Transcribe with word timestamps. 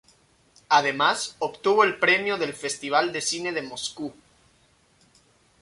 Además, 0.69 1.35
obtuvo 1.37 1.83
el 1.83 1.99
Premio 1.99 2.39
del 2.39 2.53
Festival 2.55 3.13
de 3.13 3.21
Cine 3.21 3.51
de 3.51 3.61
Moscú. 3.61 4.11